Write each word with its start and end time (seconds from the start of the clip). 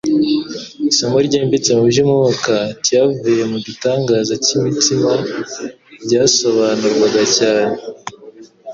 Isomo 0.91 1.17
ryimbitse 1.27 1.69
mu 1.77 1.83
by'umwuka 1.91 2.53
tyavuye 2.85 3.43
mu 3.51 3.57
gitangaza 3.67 4.33
cy'imitsima 4.45 5.11
ryasobanurwaga 6.03 7.23
cyane 7.37 7.77